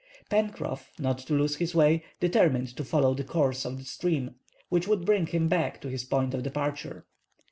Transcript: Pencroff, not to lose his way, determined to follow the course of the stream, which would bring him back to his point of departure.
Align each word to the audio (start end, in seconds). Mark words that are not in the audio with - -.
Pencroff, 0.31 0.89
not 0.97 1.19
to 1.19 1.35
lose 1.35 1.57
his 1.57 1.75
way, 1.75 2.03
determined 2.19 2.75
to 2.75 2.83
follow 2.83 3.13
the 3.13 3.23
course 3.23 3.65
of 3.65 3.77
the 3.77 3.83
stream, 3.83 4.33
which 4.67 4.87
would 4.87 5.05
bring 5.05 5.27
him 5.27 5.47
back 5.47 5.79
to 5.79 5.89
his 5.89 6.03
point 6.05 6.33
of 6.33 6.41
departure. 6.41 7.05